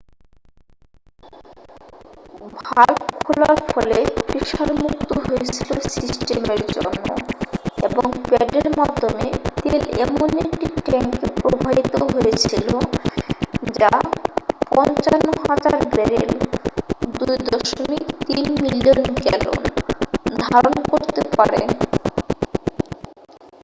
[2.59, 7.05] Valve খোলার ফলে pressure মুক্ত হয়েছিল সিস্টেমের জন্য
[7.87, 9.25] এবং প্যাডের মাধ্যমে
[9.57, 12.67] তেল এমন একটি ট্যাঙ্কে প্রবাহিত হয়েছিল
[13.79, 13.91] যা
[14.71, 16.29] 55,000 ব্যারেল
[17.19, 19.59] 2.3 মিলিয়ন গ্যালন
[20.43, 21.61] ধারন করতে পারে।